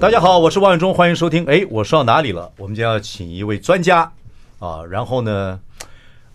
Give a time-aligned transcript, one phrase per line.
[0.00, 1.44] 大家好，我是王永忠，欢迎收听。
[1.46, 2.52] 哎，我说到哪里了？
[2.56, 4.12] 我们将要请一位专家
[4.60, 5.58] 啊，然后呢，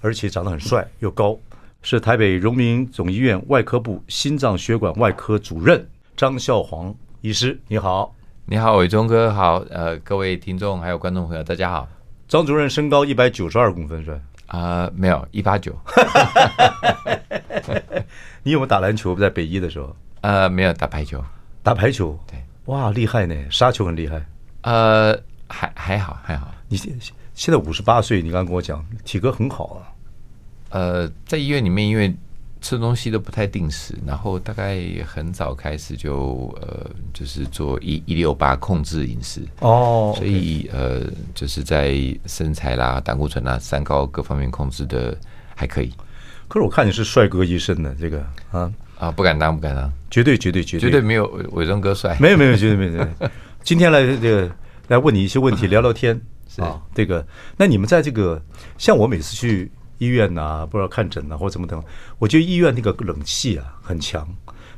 [0.01, 1.37] 而且长得很帅又高，
[1.81, 5.87] 是台北荣民总医院外科部心脏血管外科主任
[6.17, 7.57] 张孝煌医师。
[7.69, 8.13] 你好，
[8.47, 9.63] 你好，伟忠哥好。
[9.69, 11.87] 呃，各位听众还有观众朋友，大家好。
[12.27, 14.19] 张主任身高一百九十二公分是吧？
[14.47, 15.73] 啊、呃，没有一八九。
[18.43, 19.15] 你有没有打篮球？
[19.15, 19.95] 在北医的时候？
[20.19, 21.23] 呃，没有打排球。
[21.63, 22.19] 打排球？
[22.27, 22.37] 对。
[22.65, 23.35] 哇，厉害呢！
[23.49, 24.25] 杀球很厉害。
[24.61, 25.13] 呃，
[25.49, 26.49] 还还好还好。
[26.69, 26.97] 你现
[27.33, 29.91] 现在五十八岁，你刚刚跟我讲，体格很好啊。
[30.69, 32.15] 呃，在医院里面，因为
[32.61, 41.01] 吃东西都不太定时，然后大概很早开始就呃，就是做一一六八控制饮食哦，所以呃，
[41.35, 41.93] 就是在
[42.25, 45.17] 身材啦、胆固醇啦、三高各方面控制的
[45.53, 45.91] 还可以。
[46.47, 48.71] 可是我看你是帅哥医生呢，这个啊。
[49.03, 53.07] 啊，不敢当，不敢当，绝对，绝对，绝对，绝对没有伟忠哥帅，没有，没有，绝对没有。
[53.61, 54.49] 今天来这个
[54.87, 56.19] 来问你一些问题， 聊聊天
[56.57, 56.81] 啊。
[56.95, 57.25] 这个，
[57.57, 58.41] 那你们在这个，
[58.77, 61.83] 像我每次去医院呐，不知道看诊呐，或者怎么等，
[62.17, 64.25] 我觉得医院那个冷气啊很强。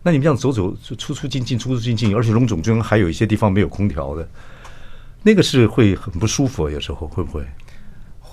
[0.01, 4.27] 那你们这样走走出出进进出出进进，而且龙总中还有一些地方没有空调的，
[5.21, 7.45] 那个是会很不舒服，有时候会不会？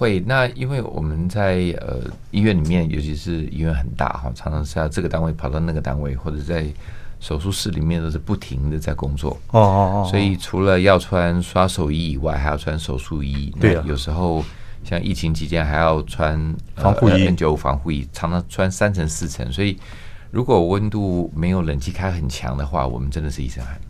[0.03, 2.01] 会，那因为我们在呃
[2.33, 6.67] 医院里面，尤其是医院很大哈，常常是要这个单位跑到那个单位，或者在
[7.21, 9.31] 手术室里面都是不停的在工作。
[9.53, 10.09] 哦哦哦。
[10.11, 13.55] 所以除了要穿刷手衣以外，还要穿手术衣。
[13.61, 13.85] 对啊。
[13.87, 14.45] 有时候
[14.83, 19.53] 像疫情期间还要穿防护衣 N 九五防护衣，常常穿三层四层。
[19.53, 19.79] 所以
[20.33, 23.81] 如果温度没有冷气开很强的话，我们真的是一身汗。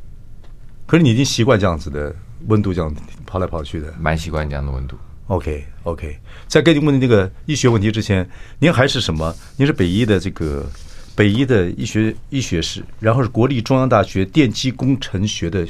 [0.86, 2.14] 可是你已经习惯这样子的
[2.48, 4.94] 温度，这样跑来跑去的，蛮习惯这样的温度。
[5.28, 8.28] OK OK，在跟你问那个医学问题之前，
[8.58, 9.34] 您还是什么？
[9.56, 10.66] 您是北医的这个
[11.14, 15.66] 北医的医学医学士，然后是国立中央大学电机工程学的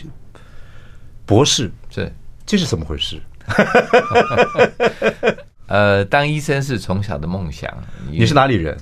[1.24, 2.12] 博士，是
[2.44, 3.20] 这是怎么回事？
[5.68, 7.70] 呃，当医生是从小的梦想。
[8.10, 8.76] 你是哪里人？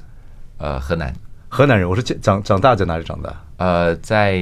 [0.59, 1.13] 呃，河南，
[1.49, 1.89] 河南人。
[1.89, 3.45] 我是长长大在哪里长大？
[3.59, 4.41] 呃，在。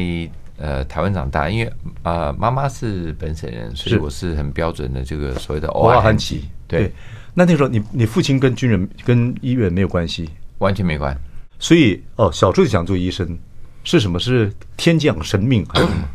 [0.58, 6.48] 呃，台湾长大，因为啊，妈妈是本省人，所以我是很标准的这个所谓的欧亚汉籍。
[6.66, 6.92] 对，
[7.32, 11.16] 那那时候你你父亲跟军人跟医院没有关系，完全没关。
[11.58, 13.38] 所以哦，小时候就想做医生，
[13.84, 14.18] 是什么？
[14.18, 16.08] 是天降神命还是什么？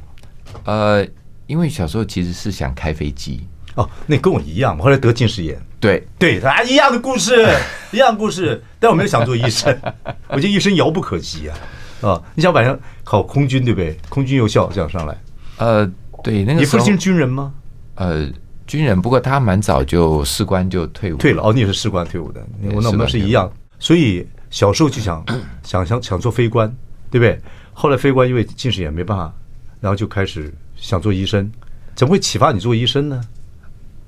[0.65, 1.07] 呃，
[1.47, 3.47] 因为小时候其实是想开飞机。
[3.75, 5.59] 哦，那跟我一样，后来得近视眼。
[5.79, 7.43] 对对，啊，一样的故事，
[7.91, 9.75] 一样的故事，但我没有想做医生，
[10.29, 11.57] 我觉得医生遥不可及啊。
[12.03, 13.97] 啊，你想晚上考空军对不对？
[14.09, 15.17] 空军幼校这样上来，
[15.57, 15.89] 呃，
[16.23, 17.53] 对，那个你父亲是军人吗？
[17.95, 18.29] 呃，
[18.67, 21.41] 军人，不过他蛮早就士官就退伍，退了。
[21.43, 23.51] 哦，你也是士官退伍的，我那我们是一样。
[23.79, 25.23] 所以小时候就想
[25.63, 26.67] 想想想做飞官，
[27.09, 27.39] 对不对？
[27.73, 29.33] 后来飞官因为近视眼没办法，
[29.79, 31.49] 然后就开始想做医生。
[31.95, 33.21] 怎么会启发你做医生呢？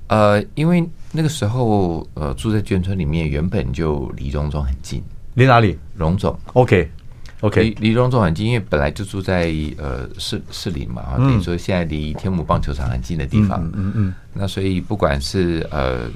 [0.08, 5.02] 呃，因为那个时候呃住在眷村里面，原本就离荣总很近。
[5.34, 5.78] 离哪里？
[5.94, 6.38] 荣总。
[6.54, 6.90] OK。
[7.46, 13.62] OK，离离荣总很近，因为本来就住在呃市市里嘛，等于说现在离天母棒球场很近的地方。
[13.74, 16.10] 嗯嗯，那所以不管是呃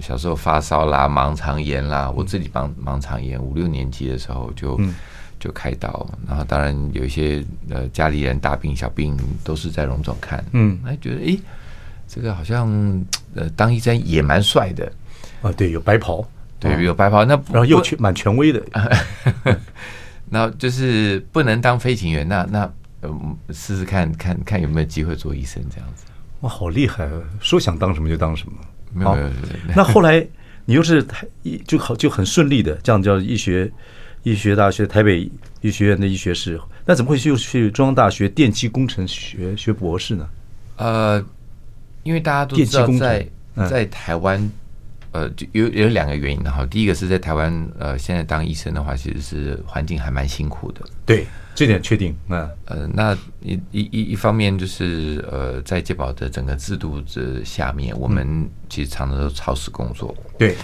[0.00, 4.80] 小时候发烧啦、盲肠炎啦，我自己盲盲肠炎，五六年级的时候就
[5.40, 6.06] 就开刀。
[6.26, 10.44] 然后当然有一些呃家里人大病小病都是在荣总看。
[10.52, 11.38] 嗯，哎觉得哎
[12.06, 12.68] 这个好像
[13.34, 14.92] 呃当医生也蛮帅的。
[15.42, 16.24] 啊，对，有白袍，
[16.60, 18.62] 对，有白袍，那然后又权蛮权威的。
[20.28, 22.72] 那就是不能当飞行员，那那
[23.02, 26.04] 嗯，试试看看看有没有机会做医生这样子。
[26.40, 27.22] 哇，好厉害啊！
[27.40, 28.52] 说想当什么就当什么。
[28.92, 29.30] 没有没有。
[29.76, 30.26] 那后来
[30.64, 31.26] 你又是台
[31.66, 33.70] 就好就很顺利的，这样叫医学
[34.22, 35.30] 医学大学台北
[35.60, 36.60] 医学院的医学士。
[36.84, 40.28] 那怎么会又去中央大学电机工程学学博士呢？
[40.76, 41.24] 呃，
[42.02, 43.28] 因为大家都知道在
[43.68, 44.50] 在台湾。
[45.16, 46.66] 呃，就有有两个原因哈。
[46.66, 50.82] 第一个是在台湾，呃，现在当医生的话，其实是环境还蛮辛苦的。
[51.06, 52.14] 对，这点确定。
[52.26, 60.14] 那，呃，那一一一一方面就是呃，在健保的整个制度这下面，我们其实常常都超时工作。
[60.36, 60.54] 对，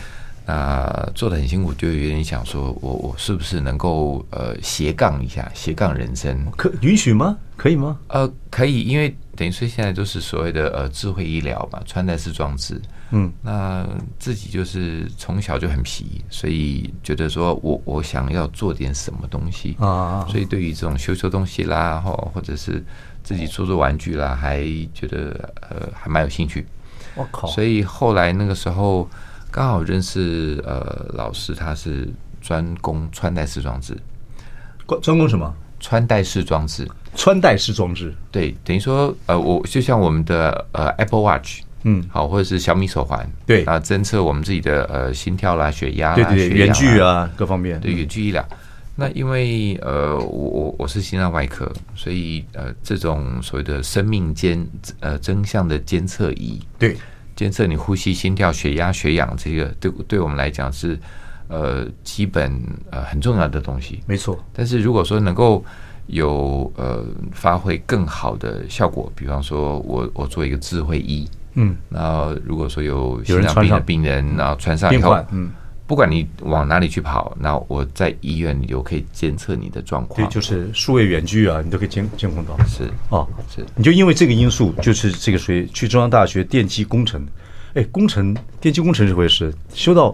[0.45, 7.39] 那做的很辛苦，就有点想说我我是不是能够呃斜杠一下，斜杠人生，可允许吗？
[7.57, 7.99] 可以吗？
[8.09, 12.81] 呃，可以，因为等于说现在都是所谓的呃智慧医疗嘛，穿戴式装置。
[13.11, 13.85] 嗯，那
[14.17, 22.85] 自己就是从小就很皮，所以觉得说我我想要做点什么东西啊，所以对于这种修修东西啦，或或者是
[23.25, 24.63] 自己做做玩具啦，还
[24.95, 26.65] 觉得呃还蛮有兴趣。
[27.17, 27.49] 我靠！
[27.49, 29.11] 所以后来那个时候
[29.51, 32.09] 刚好认识呃老师，他是
[32.41, 33.99] 专攻穿戴式装置，
[35.03, 35.53] 专攻什么？
[35.81, 36.89] 穿戴式装置。
[37.15, 43.65] 穿戴式装置，对，等于说，呃，我就像我们的呃 Apple Watch，嗯，好，或者是小米手环，对。
[43.65, 48.47] 啊，侦测我们自己的呃心跳啦、血压啦、对对对，远距啊，各方面，对远距医疗。
[48.95, 54.67] 那因为呃，我我我是心脏外科，所以呃，这种所谓的生命监
[55.01, 56.97] 呃真相的监测仪，对，
[57.35, 60.99] 监测你呼吸、心跳、血压、血氧，这个对对我们来讲是
[61.49, 62.53] 呃基本
[62.91, 64.39] 呃很重要的东西，没错。
[64.53, 65.65] 但是如果说能够
[66.13, 75.51] 有呃发挥更好的效果，比方说我我做一个智慧医，嗯，然后如果说有心脏病的病人，然后穿上以后，嗯，
[75.87, 87.27] 不管你往哪里去跑，那我在医院里就可以监测你的状况，对，就是数位远距啊，你都可以监监控到，是哦，是，你就因为这个因素，就是这个谁去中央大学电机工程，
[87.73, 90.13] 哎，工程电机工程这回事，修到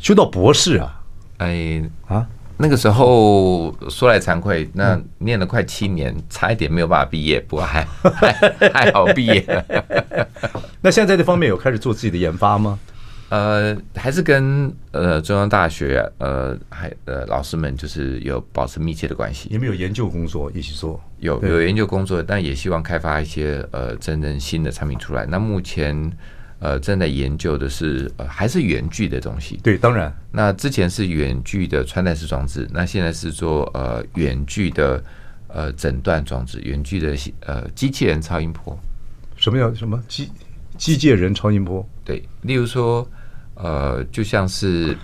[0.00, 1.00] 修到博士啊，
[1.38, 2.26] 哎啊。
[2.62, 8.32] 那个时候说来惭愧，那念了快七年，差一点没有办法毕业，不过还 还
[8.72, 9.44] 还好毕业。
[10.80, 12.78] 那现在在这方面有开始做自己的研发吗？
[13.30, 19.48] 呃，还是跟呃中央大学呃还呃老师们就是有保持密切的关系。
[19.50, 21.00] 你们有研究工作一起做？
[21.18, 25.26] 有有研究工作，但也希望开发一些呃真正新的产品出来。
[25.26, 26.12] 那目前。
[26.62, 29.58] 呃，正在研究的是呃，还是远距的东西。
[29.64, 30.16] 对，当然。
[30.30, 35.02] 那之前是远距的穿戴式装置，那现在是做呃远距的
[35.48, 38.78] 呃诊断装置，远距的呃机器人超音波。
[39.34, 40.30] 什么叫什么机
[40.78, 41.84] 机械人超音波？
[42.04, 43.04] 对，例如说
[43.56, 44.96] 呃，就像是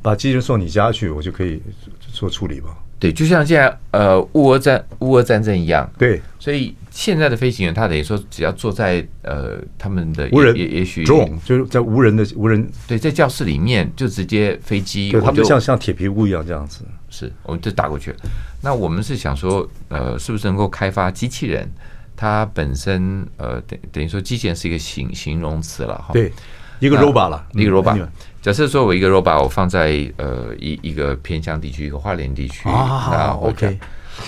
[0.00, 1.60] 把机器人送你家去，我就可以
[2.00, 2.74] 做处理吧。
[2.98, 5.90] 对，就像现在呃乌俄战乌俄战争一样。
[5.98, 18.16] 对，所以现在的飞行员，他等于说只要坐在呃他们的无人也也许就是在无人的无人对，在教室里面就直接飞机，对他们就像像铁皮屋一样这样子，是我们就打过去了。
[18.60, 21.68] 那我们是想说，呃，是不是能够开发机器人？
[22.14, 26.12] 它本身呃等等于说机器人是一个形形容词了哈。
[26.12, 26.30] 对。
[26.78, 28.04] 一个 robot 了，一个 robot。
[28.40, 33.78] 假设说我一个 robot，我放在呃一一个偏乡地区，一个花莲地区啊，OK。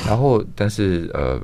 [0.07, 1.41] 然后，但是呃，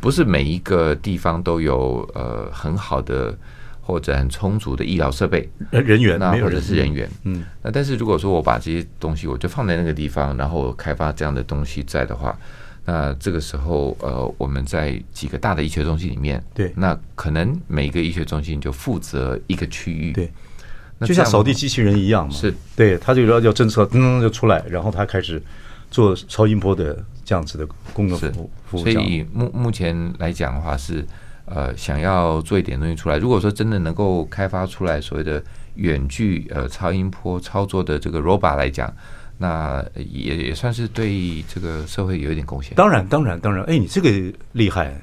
[0.00, 3.36] 不是每一个地方都有呃很好的
[3.80, 5.48] 或者很充足的医疗设备。
[5.70, 7.44] 人员，那或者是人员，嗯。
[7.62, 12.38] 那但是如果说我把这些东西我就放在那个地方，然后开发这样的东西在的话，
[12.84, 20.30] 那这个时候呃，我们在几个大的医学中心里面，对，那可能每个医学中心就负责一个区域，对。
[21.04, 22.54] 就像扫地机器人一样嘛，是。
[22.76, 25.42] 对，他就要要侦测，嗯，就出来，然后他开始
[25.90, 28.78] 做超音波的这样子的功能服务。
[28.78, 31.06] 所以目目前来讲的话是，
[31.44, 33.18] 呃，想要做一点东西出来。
[33.18, 35.42] 如果说真的能够开发出来所谓的
[35.74, 38.92] 远距呃超音波操作的这个 robot 来讲，
[39.38, 42.74] 那也也算是对这个社会有一点贡献。
[42.74, 44.94] 当然，当然，当然，哎，你这个厉害。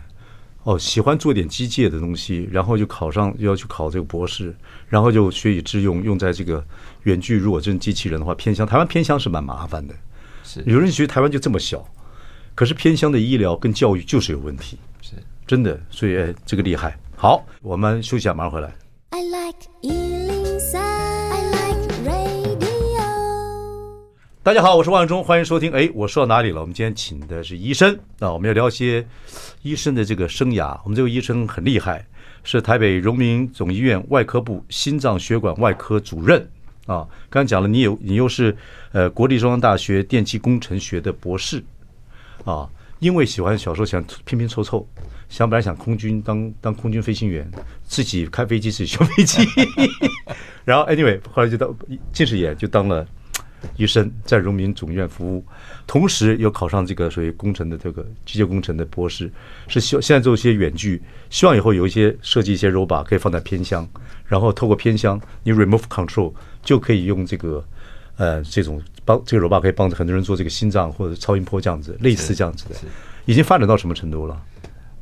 [0.63, 4.53] 哦，喜欢做点机械的东西，然后就考上，又要去考这个博士，
[4.89, 6.63] 然后就学以致用，用在这个
[7.03, 7.38] 远距。
[7.38, 9.96] 如果真机器人的话，偏乡台湾偏乡是蛮麻烦的。
[10.43, 11.84] 是有人觉得台湾就这么小，
[12.56, 15.13] 可是偏乡的医疗跟教育就是有问题，是
[15.48, 15.79] 真的。
[15.89, 16.98] 所以哎，这个厉害。
[17.15, 18.74] 好，我们休息一下，马上回来。
[19.12, 19.70] I like
[24.41, 25.72] 大家好，我是万忠，欢迎收听。
[25.74, 26.62] 哎，我说到哪里了？
[26.62, 29.06] 我们今天请的是医生啊，我们要聊一些
[29.62, 30.79] 医生的这个生涯。
[30.84, 32.03] 我们这位医生很厉害，
[32.44, 36.50] 是台北荣民总医院外科部心脏血管外科主任
[36.88, 37.08] 啊。
[37.29, 38.56] 刚才讲了，你有你又是
[38.91, 41.63] 呃国立中央大学电气工程学的博士
[42.46, 42.69] 啊。
[43.00, 44.86] 因为喜欢小时候想拼拼凑凑，
[45.29, 47.50] 想本来想空军当当空军飞行员，
[47.86, 49.41] 自己开飞机自己修飞机，
[50.65, 51.74] 然后 anyway 后来就当
[52.12, 53.08] 近视眼就当了。
[53.75, 55.46] 医生在荣民总院服务，
[55.86, 59.29] 同时又考上这个属于工程的这个机械工程的博士，
[59.67, 63.86] 是希现在做一些远距，希望以后有一些设计一些 robot 可以放在偏箱，
[64.25, 67.62] 然后透过偏箱，你 remove control 就可以用这个
[68.15, 72.75] 呃这种帮这个 robot 可以帮着很多人做这个心脏或者超音波这样子，类似这样子的，
[73.25, 74.39] 已经发展到什么程度了？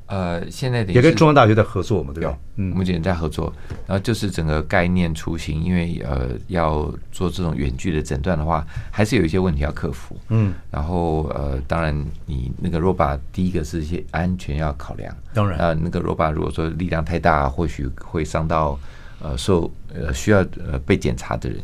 [0.06, 2.38] 呃，现在也跟中央大学在合作嘛，对吧？
[2.56, 3.52] 嗯，目前在合作，
[3.86, 10.16] 然后就是整个概念雏形，因为呃要做这种远距的诊断的话，还是有一些问题要克服。
[10.30, 11.94] 嗯，然后呃，当然
[12.26, 18.80] 你那个 robot 第一个是一些安全要考量，当然啊，那个 robot 如果说力量太大，或许会伤到
[19.22, 21.60] 呃受呃需要呃被检查的人。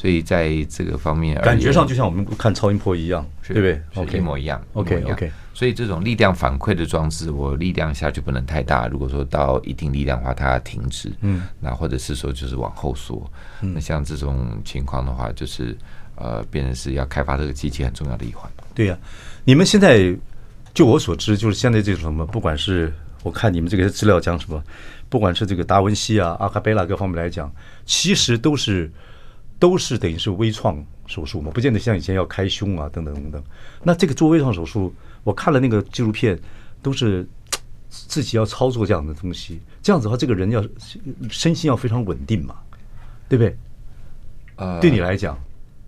[0.00, 4.62] 所以在这个方面，感觉上就像我们看超音波一样，对不对？OK，一模一样。
[4.74, 5.28] OK OK。
[5.52, 8.86] 所以这种力量反馈的装置，我力量下去不能太大。
[8.86, 11.10] 如果说到一定力量的话，它停止。
[11.22, 11.48] 嗯。
[11.58, 13.28] 那或者是说就是往后缩。
[13.60, 13.74] 嗯。
[13.74, 15.76] 那像这种情况的话，就是
[16.14, 18.48] 呃，变成是要开发这个机器很重要的一环。
[18.76, 18.96] 对呀，
[19.42, 20.16] 你们现在
[20.72, 22.92] 就我所知，就是现在这种什么，不管是
[23.24, 24.62] 我看你们这个资料讲什么，
[25.08, 27.52] 不管是这个达文西啊、阿卡贝拉各方面来讲，
[27.84, 28.88] 其实都是。
[29.58, 33.42] 都是等于是微创手术嘛，不见得像以前要开胸啊，等等等等。
[33.82, 36.38] 那这个做微创手术，我看了那个纪录片，
[36.80, 37.26] 都是
[37.90, 39.60] 自己要操作这样的东西。
[39.82, 40.64] 这样子的话，这个人要
[41.28, 42.54] 身心要非常稳定嘛，
[43.28, 43.56] 对不对？
[44.56, 45.36] 呃，对你来讲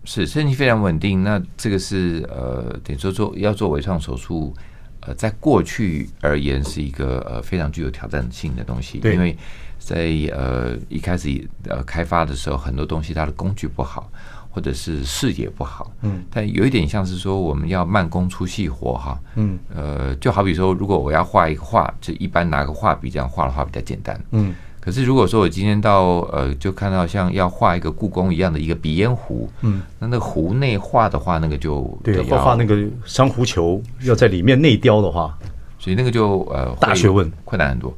[0.03, 1.23] 是身体非常稳定。
[1.23, 4.53] 那这个是呃，等于说做要做微创手术，
[4.99, 9.37] 呃，在过去而言是一个呃非常具有挑战性的东西，因为。
[9.83, 14.09] 在呃一开始呃开发的时候，很多东西它的工具不好，
[14.51, 35.35] 或者是视野不好，嗯，但有一点像是说我们要慢工出细活哈，嗯，呃，就好比说，如果我要画一个画，就一般拿个画笔这样画的话比较简单，嗯，可是如果说我今天到呃就看到像要画一个故宫一样的一个鼻烟壶，嗯，那那个壶内画的话，那个就对，要画那个珊瑚球要在里面内雕的话，
[35.79, 37.91] 所以那个就呃大学问，困难很多。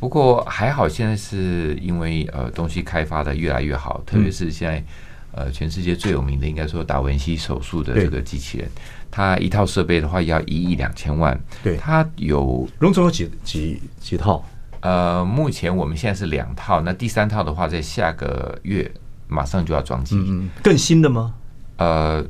[0.00, 4.84] 不过还好，现在是因为呃东西开发的越来越好，特别是现在
[5.32, 8.68] 呃全世界最有名的应该说达文西手术的这个机器人，
[9.10, 11.38] 它一套设备的话要一亿两千万。
[11.62, 14.44] 对，它有荣总有几几几套？
[14.80, 18.88] 呃，目前我们现在是两套，那第三套的话在下个月
[19.26, 20.14] 马上就要装机。
[20.16, 21.34] 嗯，更新的吗？
[21.78, 22.24] 呃，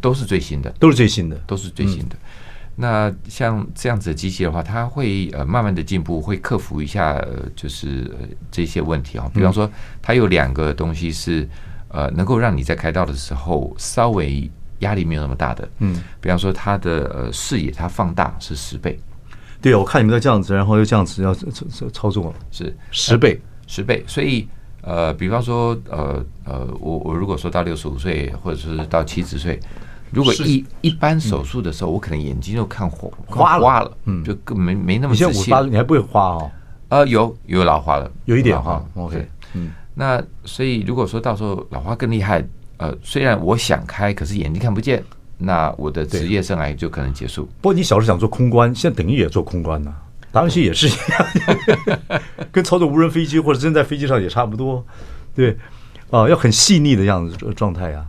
[0.00, 2.16] 都是最新的，都是最新的，都是最新的。
[2.76, 8.10] 那像这样子的机器的话，它会呃慢慢的进步，会克服一下呃就是
[8.50, 9.30] 这些问题啊。
[9.32, 9.70] 比方说，
[10.02, 11.48] 它有两个东西是
[11.86, 14.50] 呃能够让你在开刀的时候稍微
[14.80, 15.68] 压力没有那么大的。
[15.78, 18.98] 嗯，比方说它的呃视野它放大是十倍。
[19.62, 24.02] 对啊，我看你们在这样子，然后又这样子要操操作是十倍十倍。
[24.08, 24.48] 所以
[24.80, 29.60] 呃，比方说呃呃，我我如果说到六十五岁或者是到七十岁。
[30.14, 35.26] 如果一一般手术的时候，我可能眼睛就看花花花了，嗯，就更没没那么仔细。
[35.26, 36.50] 你现在五十八，你还不会花哦？
[36.88, 38.84] 呃，有有老花了，有一点哈。
[38.94, 45.02] OK，嗯，那所以如果说到时候老花更厉害，呃，虽然我想开，可是眼睛看不见，
[45.38, 47.46] 那我的职业生涯就可能结束。
[47.60, 49.92] 不过你小时候想做空关，现在等于也做空关呢，
[50.30, 52.20] 达文西也是一样，
[52.52, 54.84] 跟操作无人飞机或者真在飞机上也差不多，
[55.34, 55.56] 对，
[56.10, 58.06] 啊，要很细腻的样子状态啊。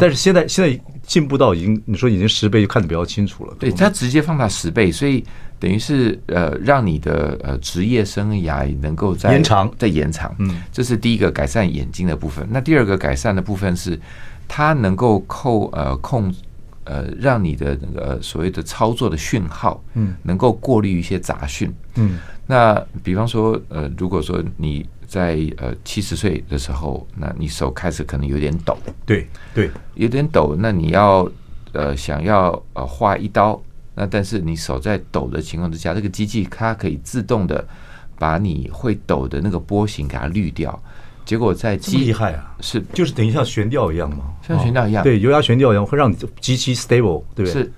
[0.00, 3.54] 但是现在现在进步到已经，你说已经十倍就看得比较清楚了。
[3.58, 5.24] 对，它直接放大十倍，所以
[5.60, 10.34] 等于是呃，让你的呃职业生涯能够在延长，在延长。
[10.38, 12.46] 嗯，这是第一个改善眼睛的部分。
[12.50, 13.98] 那第二个改善的部分是，
[14.48, 16.34] 它能够扣呃控
[16.84, 21.72] 呃，让你的那个所谓的操作的讯号，嗯，能够过滤一些杂讯。
[21.94, 24.84] 嗯，那比方说呃，如果说你。
[25.06, 30.56] 在呃七十岁的时候，那你手开始可能有点抖，对对，有点抖。
[30.58, 31.30] 那你要
[31.72, 33.60] 呃想要呃划一刀，
[33.94, 37.66] 那但是你手在抖的情况之下，这个机器它可以自动的
[38.18, 40.82] 把你会抖的那个波形给它滤掉。
[41.24, 47.52] 结果在机厉害啊，是就是等于像悬吊一样嘛，像悬吊一样，对，油压悬吊一样会让你极其 stable，对不对？
[47.52, 47.72] 是。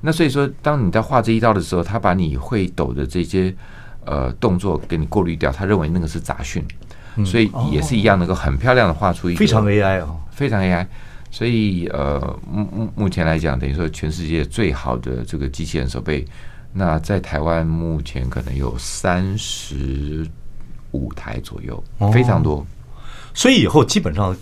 [0.00, 3.54] 那所以说，当你在画这一刀的时候，它把你会抖的这些。
[4.06, 6.64] 呃，动作给你过滤掉，他认为那个是杂讯，
[7.16, 10.86] 嗯、所以也是一样，能够很漂亮的画出一个非常 AI 哦，非常 AI。
[11.28, 16.24] 所以呃，目目目前来讲，等于说全世界最好的这个机器人手臂，
[16.72, 20.26] 那在台湾目前可能有三十
[20.92, 21.82] 五台左右，
[22.12, 22.58] 非常多。
[22.58, 22.66] 哦、
[23.34, 24.34] 所以以后基本上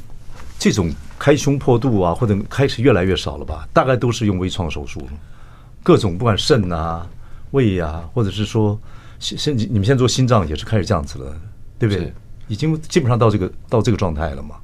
[0.59, 3.67] 这种开胸破肚啊，或者开始越来越少了吧？
[3.73, 5.01] 大概都是用微创手术，
[5.83, 7.05] 各种不管肾啊、
[7.53, 8.79] 胃啊，或者是说。
[9.25, 11.35] 现你们现在做心脏也是开始这样子了，
[11.79, 12.13] 对不对？
[12.49, 14.57] 已经基本上到这个到这个状态了嘛。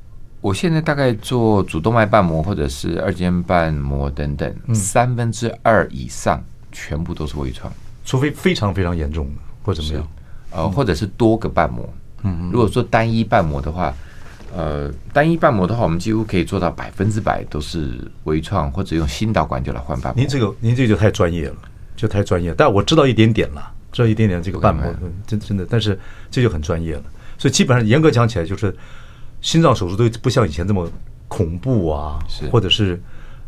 [0.42, 7.72] 我现在大概做主动脉瓣膜或者是二尖瓣膜等等，三分之二以上全部都是微创，
[8.04, 10.08] 除非非常非常严重的或者怎么样，
[10.50, 11.88] 呃，或者是多个瓣膜。
[12.22, 13.94] 嗯，如果说单一瓣膜的话，
[14.54, 20.20] 呃，单一瓣膜的话，我们几乎可以做到百分之百都是微创，或者用心导管就来换瓣膜。
[20.20, 21.56] 您这个您这个就太专业了，
[21.96, 22.54] 就太专业。
[22.56, 23.72] 但我知道一点点了。
[23.92, 24.84] 知道一点点这个瓣膜，
[25.26, 25.98] 真真的，但是
[26.30, 27.02] 这就很专业了。
[27.38, 28.74] 所以基本上严格讲起来，就是
[29.40, 30.90] 心脏手术都不像以前这么
[31.28, 32.18] 恐怖啊，
[32.50, 33.00] 或者是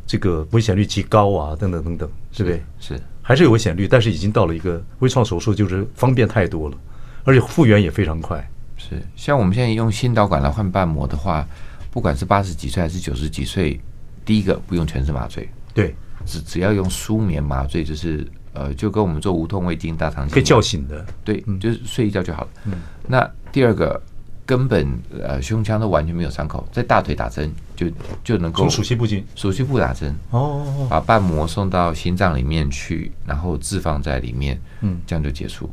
[0.07, 2.61] 这个危险率极高啊，等等等等，是不是？
[2.81, 6.77] 是还是有危险率，但是已经到了一个微创手术，就是方便太多了，
[7.25, 8.45] 而且复原也非常快。
[8.77, 11.47] 是像我们现在用心导管来换瓣膜的话，
[11.93, 13.81] 不管是八十几岁还是九十几岁，
[14.25, 15.95] 第一个不用全身麻醉，对，
[16.27, 22.49] 只只要用舒眠麻醉，就是呃，就跟我们做无痛胃镜、大肠镜可以叫醒的，对，就是睡一觉就好了。
[22.67, 22.75] 嗯，
[23.07, 24.01] 那第二个
[24.45, 24.87] 根本
[25.23, 27.87] 呃胸腔都完全没有伤口，在大腿打针就
[28.23, 35.71] 就能够从鼠蹊部进，鼠蹊部打针哦，把瓣膜送到心脏里面去，然后置放在里面，嗯，这样就结束。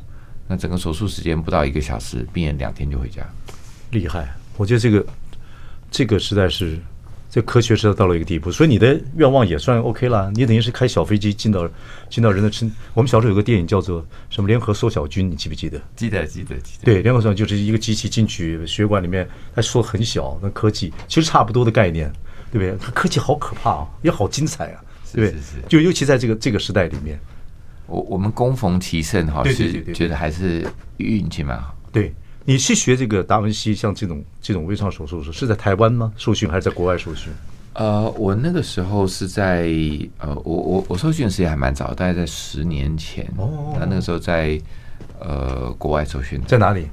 [0.47, 3.21] 那整个手术时间不到一个小时，病人两天就回家，
[3.91, 4.27] 厉害！
[4.57, 5.05] 我觉得这个
[5.91, 6.79] 这个实在是，
[7.29, 8.51] 这科学实在到了一个地步。
[8.51, 11.69] 所以你的愿望也算 OK 了，你等于是开小飞机进到
[12.09, 12.71] 进到人的身。
[12.93, 15.79] 我们小时候有个电影叫做什么《联合缩小军》，你记不记得？
[15.95, 16.85] 记得，记得，记得。
[16.85, 22.11] 对，联合缩小就是一个机器进去血管里面，它缩很小，那科技其实差不多的概念，
[22.51, 22.75] 对不对？
[22.79, 24.81] 它科技好可怕啊，也好精彩啊，
[25.13, 25.39] 对不对？
[25.39, 25.67] 是是是。
[25.67, 27.19] 就尤其在这个这个时代里面。
[27.91, 30.63] 我我们攻逢其盛哈，是觉得还是
[30.97, 31.75] 运气蛮好。
[31.91, 32.13] 对，
[32.49, 36.11] 你去学这个达文西，像这种这种微创手术是是在台湾吗？
[36.17, 37.31] 受训还是在国外受训？
[37.73, 39.69] 呃，我那个时候是在
[40.17, 43.31] 呃，我我我受训的时间还蛮早，大概在十年前。
[43.37, 44.59] 哦，那那个时候在
[45.19, 46.87] 呃国外受训，在哪里？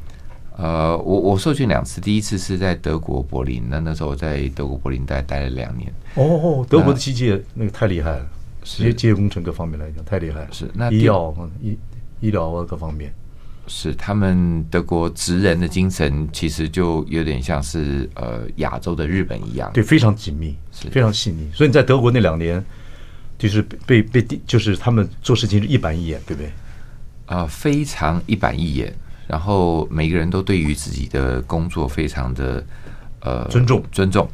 [0.58, 5.90] 呃，我我受训两次，第一次是在德国柏林，那那时候我在德国柏林待待了两年。
[6.16, 8.26] 哦，德国的机械那个太厉害了。
[8.62, 11.78] 机械工程各方面来讲太厉害了，是那医药医
[12.20, 13.10] 医疗啊各方面，
[13.66, 21.50] 是他们德国职人的精神，其实就有点像是呃亚洲的日本一样，对，非常紧密，是非常细腻。
[21.52, 22.64] 所以你在德国那两年，
[23.38, 26.48] 就是被被就是他们做事情是一板一眼，对不对？
[27.26, 28.94] 啊、呃，非常一板一眼，
[29.26, 32.64] 然后每个人都对于自己的工作非常的
[33.20, 34.28] 呃尊重尊重，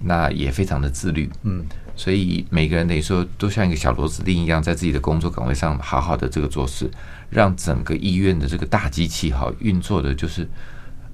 [0.00, 1.64] 那也非常的自律，嗯。
[1.96, 6.90] 所以每个人等于说都像一个小螺丝钉一样，在自己的工作岗位上好好的这个做事，
[7.30, 10.48] 让整个医院的这个大机器哈运作的，就是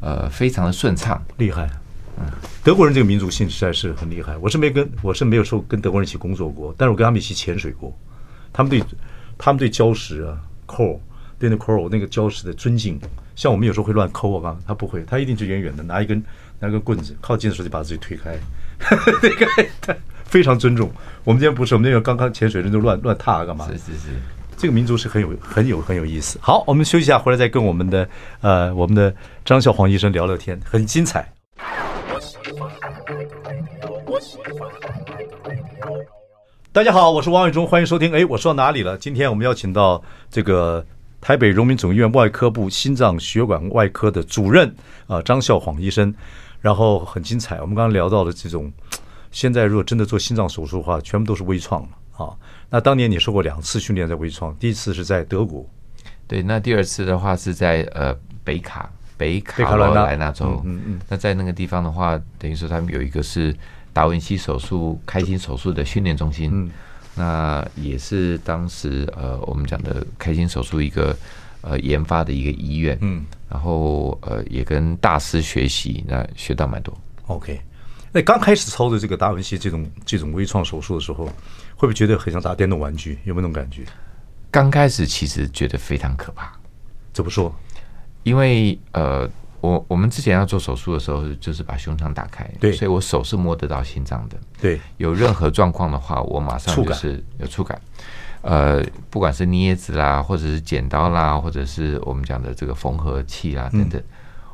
[0.00, 1.68] 呃非常的顺畅，厉害。
[2.18, 2.27] 嗯，
[2.62, 4.37] 德国人这个民族性实在是很厉害。
[4.38, 7.96] 我是没跟我是没有说跟德国人一起工作过，但是我跟他们一起潜水过。
[8.53, 8.83] 他们对
[9.38, 10.99] 他们对礁石啊，coral
[11.38, 12.99] 对那 coral 那个礁石的尊敬，
[13.35, 16.23] 像我们有时候会乱抠啊，他不会，他一定是远远的拿一根
[16.59, 18.37] 拿一根棍子，靠近的时候就把自己推开。
[19.23, 19.96] 那个。
[20.31, 20.88] 非常尊重。
[21.25, 23.66] 我们今天不是，我们那个刚刚潜水人就乱乱踏干嘛？
[23.66, 24.09] 是是是，
[24.61, 26.38] 这个民族是很有很有很有意思。
[26.42, 28.07] 好，我们休息一下，回来再跟我们的
[28.42, 31.27] 呃我们的张孝煌医生聊聊天，很精彩。
[36.73, 38.12] 大家好，我是王伟忠，欢迎收听。
[38.12, 38.99] 哎，我说到哪里了？
[38.99, 40.85] 今天我们邀请到这个
[41.23, 44.70] 台北荣民总医院外科部心脏血管外科的主任
[45.07, 46.14] 啊、张孝煌医生，
[46.61, 47.62] 然后很精彩。
[47.62, 48.70] 我们刚刚聊到了这种。
[49.31, 51.88] 现在如果真的做心脏手术的话，全部都是微创了
[52.20, 52.37] 啊。
[52.68, 55.64] 那当年你受过两次训练在微创，第一次是在德国，
[56.28, 60.62] 对，那第二次的话是在呃北卡北卡罗来纳州。
[60.64, 61.00] 嗯嗯。
[61.09, 63.54] 那在那个地方的话，等于说他们有一个是
[63.92, 66.50] 达文西手术开心手术的训练中心。
[66.52, 66.70] 嗯。
[67.16, 71.14] 那也是当时呃我们讲的开心手术一个
[71.61, 72.96] 呃研发的一个医院。
[73.00, 73.24] 嗯。
[73.48, 76.96] 然后呃也跟大师学习，那学到蛮多。
[77.26, 77.61] OK。
[78.12, 81.28] 那刚开始操作这个达文西这种这种微创手术的时候，
[81.81, 83.19] 会不会觉得很像打电动玩具？
[83.25, 83.85] 有没有那种感觉？
[84.51, 86.53] 刚开始其实觉得非常可怕。
[87.11, 87.51] 怎么说？
[88.23, 89.27] 因为呃，
[89.62, 94.37] 我我们之前要做手术的时候，就是把胸腔打开，对，所以我手是摸得到心脏的。
[94.61, 97.81] 对，有任何状况的话，我马上就是有触感。
[98.43, 104.05] 呃，不管是镊子啦，或者是剪刀啦，或者是我们讲的这个缝合器啦等等，嗯、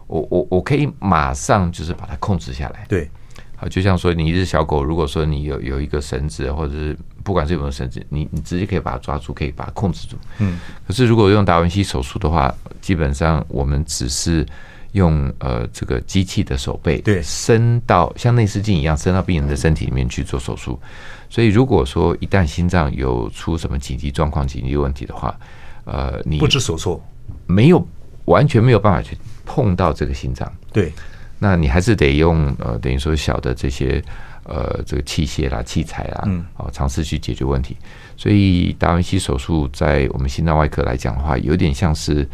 [0.07, 2.87] 我我我可以马上就是把它控制下来。
[2.89, 3.11] 对。
[3.57, 10.17] 好，就像说你一只小狗，如果说你有有一个绳子，或者是不管是有没有绳子，你你直接可以把它抓住，可以把它控制住。
[10.39, 10.59] 嗯。
[10.87, 14.47] 可是如果用达文西手术的话，基本上我们只是
[14.93, 20.79] 用呃这个机器的手背，对，伸到像内视镜一样伸到病人的身体里面去做手术。
[21.31, 25.35] 所以如果说一旦心脏有出什么紧急状况、紧急问题的话，
[25.85, 27.03] 呃，你不知所措，
[27.47, 27.85] 没有
[28.27, 29.17] 完全没有办法去
[29.47, 30.51] 碰到这个心脏。
[30.73, 30.93] 对。
[31.39, 34.03] 那你还是得用呃，等于说小的这些
[34.45, 37.77] 呃，这个器械啦、器材啦，嗯，哦，尝试去解决问题。
[38.17, 42.27] 所以达文西手术在我们心脏外科来讲的话，有点像是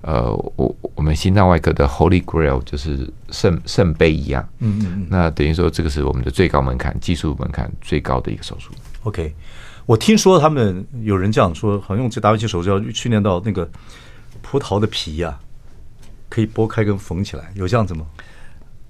[0.00, 4.48] 呃，我我们心脏外科的 Holy Grail，就是圣圣杯一样。
[4.58, 5.06] 嗯嗯嗯。
[5.10, 8.72] 那等于说，这个是我们的最高门槛，技术门槛最高的一个手术。
[9.02, 9.34] OK，
[9.86, 13.68] 我听说他们有人这样说，好像用这达文西手术要训练到那个
[14.40, 15.38] 葡萄的皮呀、啊，
[16.28, 18.06] 可以剥开跟缝起来，有这样子吗？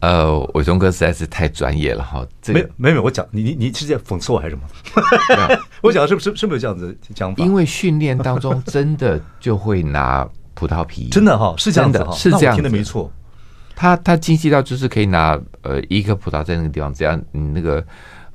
[0.00, 2.26] 呃，伟忠哥实在是太专业了哈。
[2.40, 4.62] 这个、没没有，我讲你你你是在讽刺我还是什么？
[5.82, 7.44] 我讲的是不是是不是这样子讲法？
[7.44, 13.10] 因为训练当中真的就会拿葡萄皮，真的哈是这样的，是这样，听的没错。
[13.74, 17.84] 他他精细到就是可以拿呃一颗葡萄在那个地方，只要你那个。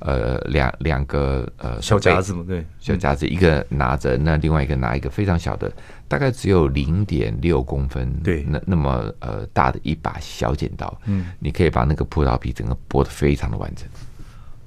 [0.06, 5.72] 呃，两两个呃小夹子嘛，对，小夹子，一个拿着，那另外一个拿一个非常小的，
[6.06, 13.88] 大概只有零点六公分，对，那那么呃大的一把小剪刀，嗯，你可以把那个葡萄皮整个剥的非常的完整。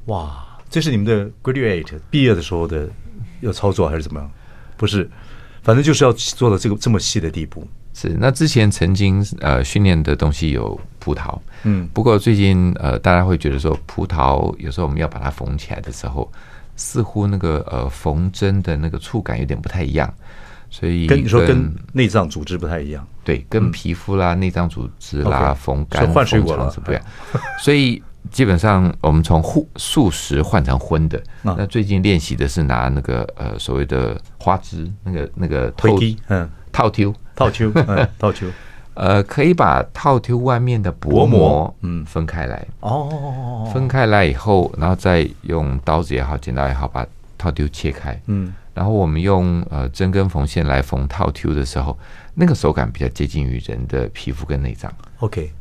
[0.06, 2.90] 哇，这是你们的 graduate 毕业的时候的
[3.42, 4.32] 要操作还是怎么样？
[4.76, 5.08] 不是，
[5.68, 7.68] 反正就是要做到这个这么细的地步。
[7.94, 16.32] 是，那之前曾经呃训练的东西有葡萄，嗯，不过最近呃大家会觉得说葡萄有时候我们要把它缝起来的时候，
[16.78, 20.14] 似乎那个呃缝针的那个触感有点不太一样，
[20.70, 27.04] 所以跟你说跟内脏组织不太一样，对，跟皮肤啦、内脏组织啦、缝干、缝肠是不一样，
[27.60, 37.14] 所以基本上我们从素素食换成荤的，那最近练习的是拿那个呃所谓的花枝，那个那个透嗯套丢。
[37.36, 38.50] 套丢 嗯，套丢
[38.96, 42.66] 呃，可以把套丢外面的薄膜，嗯，分开来。
[42.80, 47.06] 哦，分开来以后，然后再用刀子也好，剪刀也好，把
[47.38, 48.20] 套丢切开。
[48.26, 51.96] 嗯，然后我们用呃针跟缝线来缝套 Q 的时候，
[52.34, 54.92] 那个手感比较接近于人的皮肤跟内脏。
[55.20, 55.52] OK，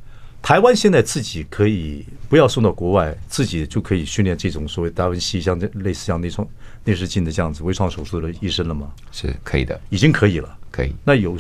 [0.47, 6.47] 台湾现在自己可以不要送到国外，自己就可以训练这种所谓达文西像这类似像内创
[6.85, 8.93] 内视镜的这样子微创手术的医生了吗？
[9.11, 10.57] 是可以的，已经可以了。
[10.71, 11.37] 可以，那有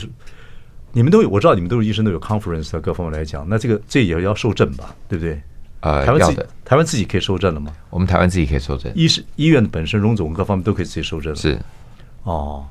[0.90, 5.40] 你们都有，我知道你们都是医生，都有 conference 啊，各方面来讲，那这个这也要受证吧，对不对？
[5.82, 7.72] 呃，台湾自己台湾自己可以受证了吗？
[7.90, 11.36] 我们台湾自己可以受证，医是医院的本身荣总各方面都可以自己受证了。
[11.38, 11.56] 是，
[12.24, 12.66] 哦，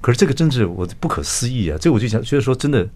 [0.00, 1.78] 可是这个真是我不可思议啊！
[1.80, 2.88] 这个我就想觉得说，真的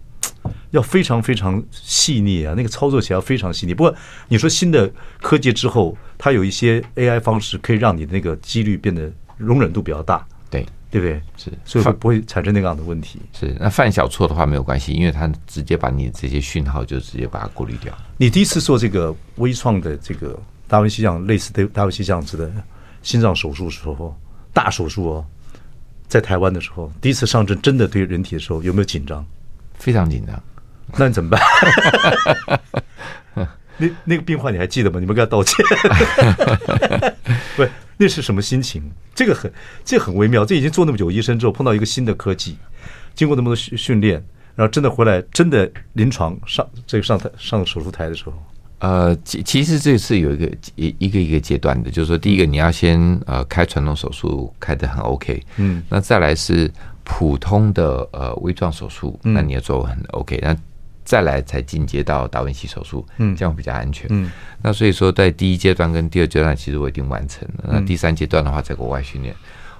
[0.71, 3.73] 要非常非常细腻啊，那个操作起来要非常细腻。
[3.73, 3.95] 不过
[4.27, 10.25] 你说新的科技之后，它有一些 AI 方式可以让你的那个几率变得容忍度比较大。
[10.49, 10.65] 对。
[10.91, 11.21] 对不对？
[11.37, 13.21] 是，所以会不会产生那样的问题？
[13.31, 17.97] 是，那犯小错的话没有关系，因为它直接把你这些讯号就直接把它过滤掉。
[18.17, 22.51] 你第一次做这个微创的这个达文西这样类似的达文西这样子的
[23.01, 24.13] 心脏手术的时候，
[24.51, 25.25] 大手术哦，
[26.09, 29.25] 在台湾的时候，第一次上阵真的对人体的时候，有没有紧张？
[29.75, 30.43] 非常紧张。
[30.97, 31.41] 那你怎么办？
[33.77, 34.99] 那那个病患你还记得吗？
[34.99, 35.65] 你们跟他道歉。
[37.55, 37.71] 不是。
[37.97, 38.81] 那是什么心情？
[39.13, 39.51] 这个很，
[39.85, 40.43] 这个很微妙。
[40.43, 42.57] 这已经做那么久医生之后，碰到一个新的科技，
[43.13, 44.23] 经过那么多训训练，
[44.55, 48.33] 然后真的回来，真的临床上这个上台上手术台的时候，
[48.79, 56.71] 呃，其其实这是有一个一一个一个阶段的，就是说，第一个你要先呃开传统手术开得很 OK，嗯，那再来是
[57.03, 60.55] 普通的呃微创手术，那你要做很 OK，那。
[61.03, 64.07] 再来才进阶到达文西手术，嗯，这样比较安全。
[64.09, 67.69] 嗯，那所以说在第一阶段跟第二阶段其实我已经完成了。
[67.73, 69.35] 那第三阶段的话，在国外训练。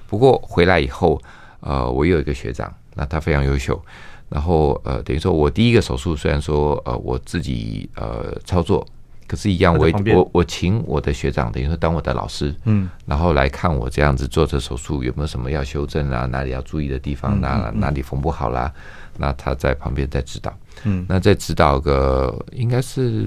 [0.06, 1.20] 不过回来以后，
[1.60, 3.80] 呃，我有一个学长，那他非常优秀。
[4.28, 8.86] 然后呃，等于说我第一个手术虽然说呃我自己呃操作，
[9.26, 18.72] 可是，一样我我我请我的学长等于说当我的老师，嗯，然后来看我这样子做这手术有没有什么要修正啊，哪里要注意的地方，哪哪里缝不好啦。
[19.16, 23.26] 那他在旁边在指导，嗯，那在指导个应该是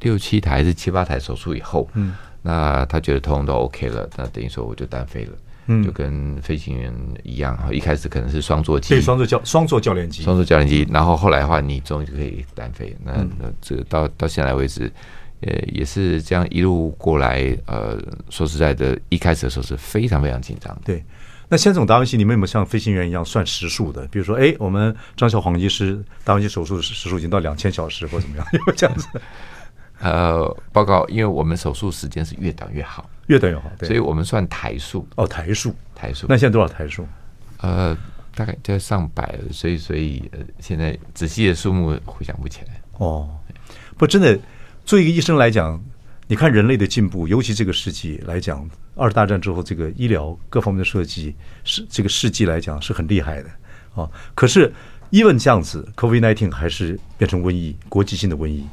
[0.00, 5.32] 六七台还是七八台手术以后，嗯，那他觉得通通都 OK 了，那等于说我就单飞了，
[5.66, 14.92] 嗯，就跟飞行员一样哈，一开始可能是双座机，对，双座教双座教练机，双座教练机，然后后来的话，你终于就可以单飞，那那这个到到现在为止，
[15.42, 17.96] 呃，也是这样一路过来，呃，
[18.28, 21.04] 说实在的，一开始的时候是非常非常紧张的，对。
[21.52, 24.06] 那现在这种达文西，你们有没有像飞行员一样算时数的？
[24.06, 28.46] 比如说，哎，我们张小黄医师达文西手术时数已经到两千小时，或怎么样？
[28.54, 29.06] 有没有这样子？
[30.00, 35.06] 呃，报告，因为我们手术时间是越短越好，越短越好，对，所以我们算台数。
[35.16, 36.26] 哦，台数，台数。
[36.26, 37.06] 那现在多少台数？
[37.58, 37.94] 呃，
[38.34, 42.80] 大概在上百了，所以，所以呃，现在仔细的数目回想不起来。
[42.96, 43.28] 哦，
[43.98, 44.38] 不，真的，
[44.86, 45.78] 作为一个医生来讲。
[46.32, 53.50] 你看人类的进步，尤其这个世纪来讲，二大战之后，这个医疗各方面的设计是这个世纪来讲是很厉害的
[53.94, 54.08] 啊。
[54.34, 54.72] 可是
[55.10, 58.64] ，even 这样子，COVID nineteen 还是变成瘟疫，国际性的瘟疫，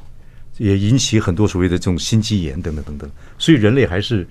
[0.56, 3.12] 也引起很多所谓的这种心肌炎等等等等。
[3.38, 4.26] 所以人类还是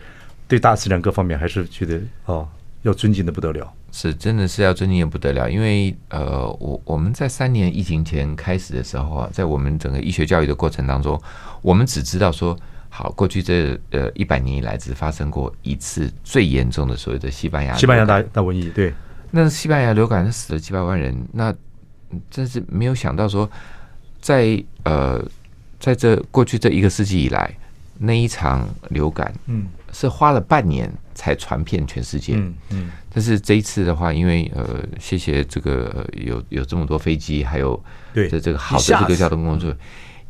[0.46, 2.48] 对大自然各方面还是觉得啊，
[2.80, 3.70] 要尊敬的不得了。
[3.92, 5.50] 是，真的是要尊敬的不得了。
[5.50, 11.20] 因为呃，我我们在三年疫情前开始的时候啊，在我们整个医学教育的过程当中，
[11.60, 12.58] 我们只知道说。
[12.98, 18.70] 好，过去这呃一百年以来，只发生过一次最严重的所谓的西班牙西班牙大大瘟疫。
[18.70, 18.92] 对，
[19.30, 21.16] 那西班牙流感死了几百万人。
[21.32, 21.54] 那
[22.28, 23.48] 真是没有想到说，
[24.20, 25.24] 在呃，
[25.78, 27.56] 在这过去这一个世纪以来，
[27.98, 32.90] 那一场流感，嗯，是花了半年才传遍全世界，嗯嗯。
[33.14, 37.80] 但是这一次的话，因为呃，谢谢这个有有这么多飞机，还有
[38.12, 39.72] 对这这个好的这个交通工具，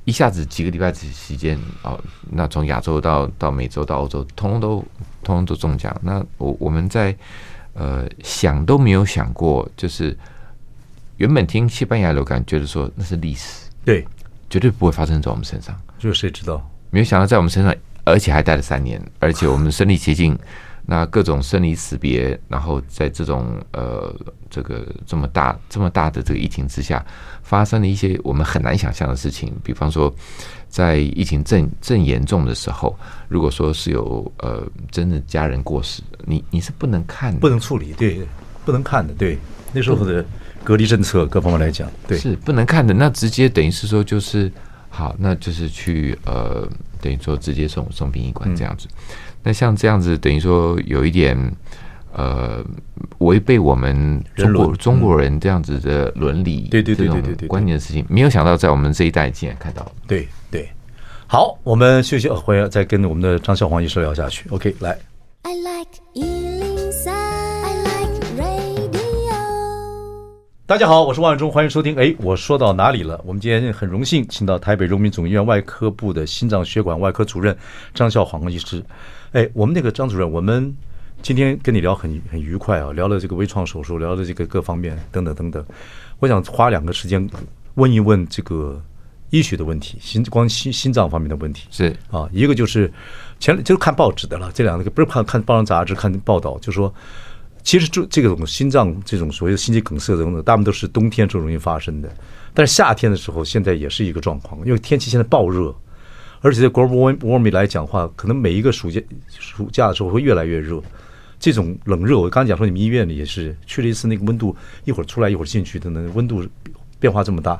[0.08, 4.78] 一下子几个礼拜时间哦，那从亚洲到到美洲到欧洲，通通都
[5.22, 5.94] 通通都中奖。
[6.02, 7.14] 那我我们在
[7.74, 10.16] 呃想都没有想过，就是。
[11.18, 14.06] 原本听西班牙流感，觉得说那是历史，对，
[14.48, 15.76] 绝对不会发生在我们身上。
[15.98, 16.64] 就谁知道？
[16.90, 20.38] 没有想到在我们身上，而且还待了三年，而且我们身临其境，
[20.90, 24.10] 那各种生离死别，然后在这种呃
[24.48, 27.04] 这个这么大这么大的这个疫情之下，
[27.42, 29.54] 发生了一些我们很难想象的事情。
[29.62, 30.10] 比方说，
[30.70, 32.98] 在疫情正正严重的时候，
[33.28, 38.26] 如果说是有呃真的家人过世，你你是不能看的，不能处理，对，
[38.64, 39.38] 不能看的，对，
[39.74, 40.24] 那时候的。
[40.64, 42.92] 隔离政策各方面来讲，对，是不能看的。
[42.92, 44.52] 那直接等于是说，就是
[44.90, 46.68] 好，那就是去呃，
[47.00, 48.86] 等于说直接送送殡仪馆这样子。
[49.48, 51.34] 那像这样子，等于说有一点
[52.12, 52.62] 呃，
[53.20, 59.90] 违背我们中国中国人这样子的伦理，对对对对对对观念的事情，没有想到在我们这一代竟然看到。
[60.06, 60.68] 对对，
[61.26, 64.46] 好，我们休息，回来再跟我们的张孝煌医师聊下去。
[64.50, 64.98] OK，来。
[65.44, 65.88] I like
[70.66, 71.96] 大家好，我是万忠，欢迎收听。
[71.96, 73.18] 哎，我说到哪里了？
[73.24, 77.56] 我们今天很荣幸请到台北荣民总医院外科部的心脏血管外科主任
[77.94, 78.84] 张孝煌医师。
[79.32, 80.74] 哎，我们那个张主任，我们
[81.22, 85.64] 今天跟你聊很很愉快啊，聊了这个微创手术，聊了这个各方面等等等等。
[86.18, 87.28] 我想花两个时间
[87.74, 88.82] 问一问这个
[89.30, 92.92] 医学的问题，心光心心脏方面的问题是啊，一个就是
[93.38, 96.92] 前就是看报纸的了，这两个不是看看报章杂志看报道，就说。
[97.64, 102.08] 其实这这个种心脏这种所谓的心肌梗塞等等，大部分都是冬天最容易发生的。
[102.54, 105.74] 但是夏天的时候，现在也是一个状况，因为天气现在暴热，
[106.40, 110.82] 而且在 global warming 来讲的话，可能每一个暑假暑假的时候会越来越热。
[111.40, 116.44] 这种冷热，我刚刚讲说，你们医院里也是去了一次，那个温度一会儿出来一会儿进去等等，温度
[116.98, 117.58] 变化这么大，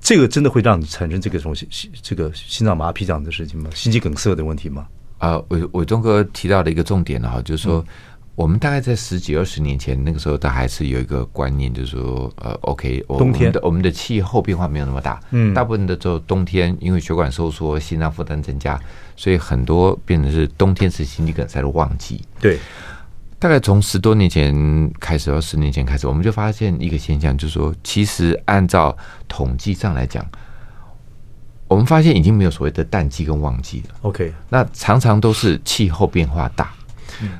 [0.00, 1.68] 这个真的会让你产生这个种心
[2.02, 3.70] 这个心脏麻痹这样的事情吗？
[3.74, 4.86] 心肌梗塞的问题吗？
[5.18, 7.84] 啊，伟伟忠哥提到的一个重点哈，就是说。
[8.34, 18.76] 嗯我们大概在十几二十年前，那个时候，他还是有一个观念，就是说，呃，OK，冬天的我们的气候变化没有那么大，嗯，大部分的时候冬天，因为血管收缩，心脏负担增加，
[19.14, 22.22] 所以很多变成是冬天是心肌梗塞的旺季。
[22.40, 22.58] 对，
[23.38, 28.96] 大概从十多年前开始，到十年前开始，我们就发现一个现象，就是说，其实按照
[29.28, 30.26] 统计上来讲，
[31.68, 33.94] 我们发现已经没有所谓的淡季跟旺季了。
[34.02, 36.72] OK，那常常都是气候变化大。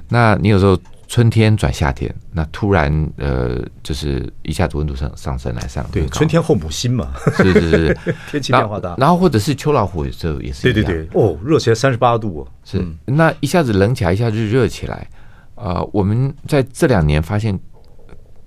[0.09, 7.99] 那你有时候春天转夏天，那突然呃，就是一下子温度上上升来上，对，春天后母心嘛，是是是，
[8.31, 15.09] 天气变化大，然后或者是秋老虎，这也是对对对，哦，热起来三十八度，哦，是，嗯，那一下子冷起来，一下子热起来，
[15.55, 17.57] 啊，呃，我们在这两年发现，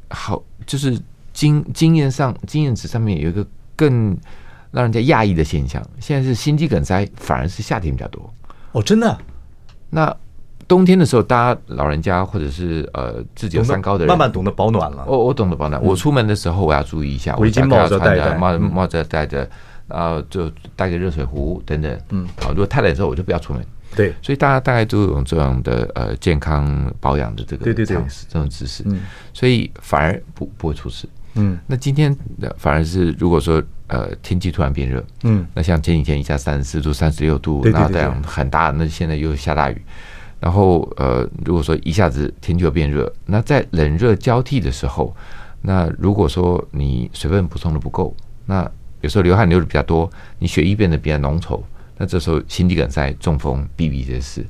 [0.09, 0.99] 好，就是
[1.31, 4.17] 经经验上经验值上面有一个更
[4.71, 8.33] 让人家讶异的现象，现在是心肌梗塞反而是夏天比较多，
[8.71, 9.17] 哦，真的，
[9.91, 10.13] 那。
[10.67, 15.05] 冬天的时候，大家老人家或者是呃自己有三高的人，慢慢懂得保暖了。
[15.07, 15.81] 我我懂得保暖。
[15.81, 19.49] 我出门的时候我要注意一下，围巾帽子戴着，帽帽子戴着，
[19.87, 21.99] 然后就带个热水壶等等。
[22.09, 23.65] 嗯，好，如果太冷的时候，我就不要出门。
[23.95, 28.83] 对，所以大家大概都有这样的呃健康保养的这个常识，这种知识。
[28.85, 28.99] 嗯，
[29.33, 31.07] 所以反而不不会出事。
[31.35, 32.15] 嗯，那今天
[32.57, 39.81] 反而是如果说呃天气突然变热，嗯，那像前几天一下三十四度、三十六度，那这样很大，那现在又下大雨。
[40.39, 45.15] 然后呃，如果说一下子天气又变热，那在冷热交替的时候，
[45.61, 48.69] 那如果说你水分补充的不够，那
[49.01, 51.59] 有时候流汗流的比较多，你血液变得比较浓稠，
[51.97, 54.45] 那这时候心肌梗塞、中风比比皆是。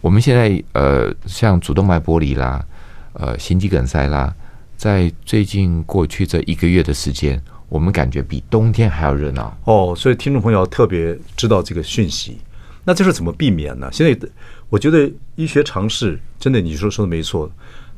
[0.00, 2.64] 我们现在呃，像主动脉剥离啦，
[3.12, 4.34] 呃，心肌梗塞啦，
[4.76, 9.94] 在最近过去这一个月的时间，我们感觉比冬天还要热闹哦。
[9.96, 12.38] 所以听众朋友特别知道这个讯息。
[12.82, 13.90] 那这是怎么避免呢？
[13.92, 14.28] 现在
[14.70, 17.50] 我觉得医学常识真的，你说说的没错，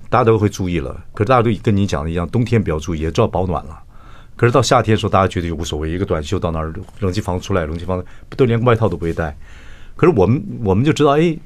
[0.08, 1.04] 大家都会注意了。
[1.12, 3.78] 可是大家都跟你讲的一样，冬天比较注意，也知道保暖了。
[4.34, 8.02] 可是到夏天的时候，大家觉得就无所谓，一个短袖到那儿，冷气房出来，冷气房
[8.36, 9.36] 都连外套都不会带。
[9.94, 11.36] 可是我们我们就知道，哎，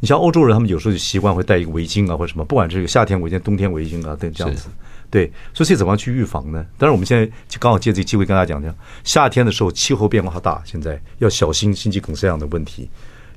[0.00, 4.70] 你像欧洲人，他们有时候就习惯会带一个围巾啊，或者什么，不管是夏天围巾、冬天围巾啊，等这样子。
[5.10, 6.64] 对，所以这怎么样去预防呢？
[6.78, 12.88] 当然，我们现在就刚好借这个机会跟大家讲讲，夏天的时候气候变化大，现在要小心心肌梗塞这样的问题，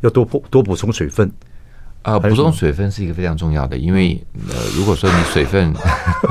[0.04, 1.28] 要多补多补充水分。
[2.04, 5.74] 啊、呃，补充水分是一个非常重要的，因为呃，如果说你水分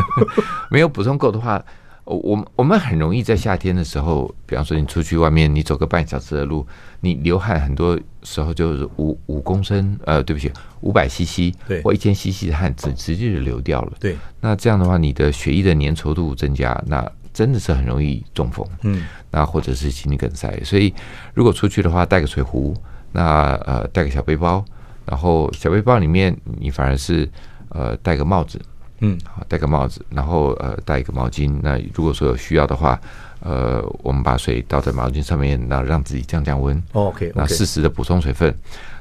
[0.71, 1.65] 没有补充够的话，
[2.05, 6.67] 我我们很容易在夏天的时候，比方说你出去外面，你走个半小时的路，
[7.01, 13.93] 你流汗很多时候就是五五公升，呃，对不起，五百 CC，对，或一千 CC 的汗直直接就流掉了。
[13.99, 18.67] 对，那这样的话，你的血液的粘稠度增加，那真的是很容易中风。
[18.83, 20.55] 嗯，那或者是心肌梗塞。
[20.63, 20.93] 所以
[21.33, 22.77] 如果出去的话，带个水壶，
[23.13, 24.65] 那呃带个小背包，
[25.07, 27.29] 然后小背包里面你反而是
[27.69, 28.61] 呃戴个帽子。
[29.05, 31.59] 嗯，好，戴个帽子，然后呃，带一个毛巾。
[31.61, 32.97] 那如果说有需要的话，
[33.41, 36.81] 呃，我们把水倒在毛巾上面，那让自己降降温。
[36.93, 38.55] OK，那适时的补充水分。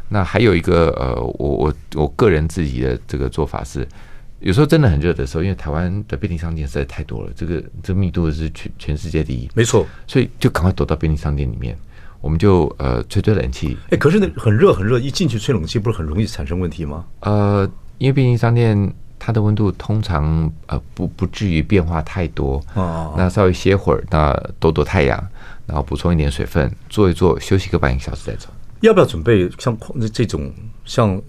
[0.09, 3.87] 那还有一个呃，我我我个人自己的这个做法是，
[4.39, 9.85] 有时候真的很热的时候，因为台湾的便利商店实在太多了，这个这密度是全全世界第一，没错。
[10.07, 11.77] 所以就赶快躲到便利商店里面，
[12.21, 13.77] 我们就呃吹吹冷气。
[13.89, 17.05] 哎，可是那很热很热，一进去吹冷气，不是很容易产生问题吗？
[17.21, 18.93] 呃，因为毕竟商店。
[19.23, 25.23] 它的温度通常呃不不至于变化太多哦，那稍微歇会儿，那躲躲太阳，
[25.67, 28.49] 然后补充一点水分，坐一坐，休息个半个小时再走。
[28.79, 29.77] 要不要准备像
[30.11, 30.51] 这种
[30.85, 31.21] 像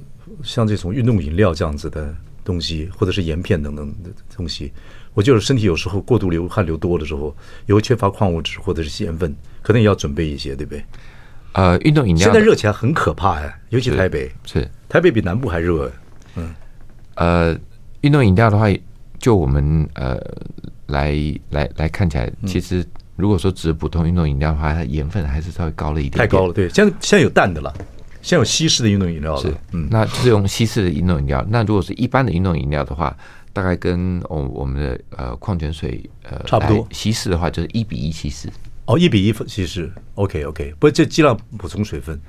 [0.43, 4.73] 像这种运动饮料这样子的东西，或者是盐片等等的东西？
[5.15, 7.35] 我就是身体有时候过度流汗流多的时候，
[7.67, 10.85] 也会缺乏矿物质或者是盐分，可能也要准备一些，对不对？
[11.53, 15.91] 呃，运动饮料现在热起来很可怕呀，尤其台北是，是台北比南部还热，
[16.37, 16.55] 嗯，
[17.17, 17.57] 呃。
[18.03, 18.67] 运动饮料的话，
[19.21, 20.21] 就我们呃
[20.89, 21.17] 来
[21.51, 26.19] 来来看起来，其实如果说只是普通运动饮料的话，它盐分还是稍微高了一点，点。
[26.19, 26.69] 太高了，对。
[26.71, 27.73] 现在现在有淡的了，
[28.23, 29.41] 现在有稀释的运动饮料了。
[29.41, 31.47] 是，嗯，那就是用稀释的运动饮料。
[31.49, 33.17] 那如果是一般的运动饮料的话，
[33.53, 36.87] 大概跟我我们的呃矿泉水呃差不多。
[36.91, 38.49] 稀释的话就是一比一稀释。
[38.87, 39.91] 哦，一比一稀释。
[40.17, 42.21] OK OK，不过这尽量补充水分。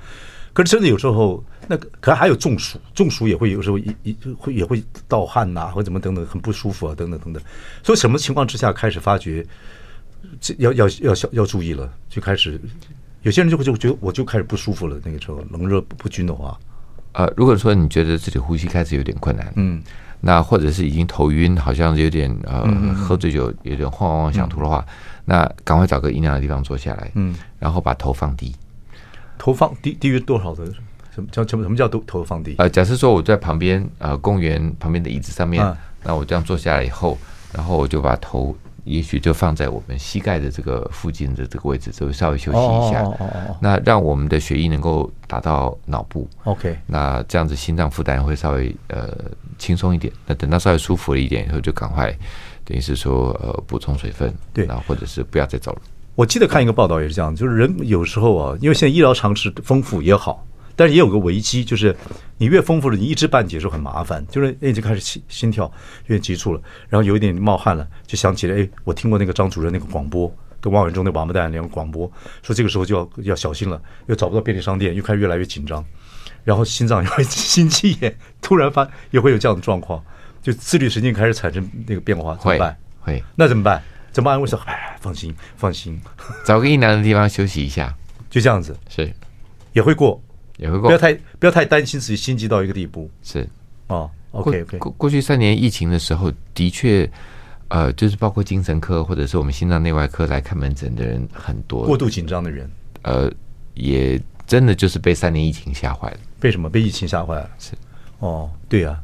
[0.52, 7.42] 可是真的有时候，那个可能还有中暑，中暑也会有时候一一会也会盗汗呐，或者怎么等等，很不舒服啊，等等等等。
[7.82, 9.44] 所以什么情况之下开始发觉，
[10.40, 12.60] 这要要要要要注意了，就开始
[13.22, 14.96] 有些人就会就觉得我就开始不舒服了。
[15.04, 16.56] 那个时候冷热不均的话，
[17.14, 19.82] 呃，如果说你觉得自己呼吸开始有点困难，嗯，
[20.26, 24.82] 那或者是已经头晕，好像有点呃喝醉酒有点晃晃晃想吐的话，
[25.26, 28.54] 那赶快找个阴凉的地方坐下来，嗯，然后把头放低。
[29.36, 30.64] 头放低低于多少的？
[31.14, 32.54] 什么叫什么什么叫头头放低？
[32.56, 37.18] 呃，假设说我在旁边呃公园旁边的椅子上面，啊、那我这样坐下来以后，
[37.52, 43.02] 然后我就把头也许就放在我们膝盖的这个附近的这个位置，就稍微休息一下。
[43.02, 46.28] 哦哦哦哦，那让我们的血液能够达到脑部。
[46.44, 49.12] OK，那这样子心脏负担会稍微呃
[49.58, 50.12] 轻松一点。
[50.26, 52.14] 那等到稍微舒服了一点以后，就赶快
[52.64, 55.82] 等于是说呃补充水分，对，然后或者是不要再走了。
[56.14, 61.94] 我记得看一个报道也是这样，就是人有时候啊，因为现在医疗常识丰富也好，但是也有个危机，就是
[62.38, 65.64] 你越丰富了，你一知半解的时候很麻烦，就是哎就开始心心跳
[66.06, 72.10] 有点急促了，然后有一点冒汗了，就想起来哎，我听过那个张主任那个广播，跟王伟忠那个王八蛋那个广播，
[72.42, 75.84] 说这个时候就要要小心了，又找不到便利商店，又开始越来越紧张，
[76.42, 80.02] 然后心脏也会心肌炎，突然发也会有这样的状况，
[80.42, 82.76] 就自律神经开始产生那个变化，怎么办？
[83.00, 83.82] 会，那怎么办？
[84.10, 84.58] 怎么安慰说？
[84.66, 86.00] 哎， 放心，放心，
[86.44, 87.94] 找个阴凉的地方休息一下，
[88.30, 89.12] 就这样子，是
[89.72, 90.22] 也会过，
[90.56, 93.10] 也会过，不要太不要太担心自己心急到一个地步。
[93.22, 93.48] 是
[93.88, 94.92] 哦，OK OK 过。
[94.92, 97.10] 过去三年疫情的时候，的确，
[97.68, 102.70] 呃，就是包括精神科或者是我们心脏内外科来看门诊的人很多，过度紧张的人，
[103.02, 103.30] 呃，
[103.74, 106.18] 也真的就是被三年疫情吓坏了。
[106.40, 106.68] 被什么？
[106.68, 107.50] 被疫情吓坏了？
[107.58, 107.72] 是
[108.18, 109.02] 哦，对呀、啊。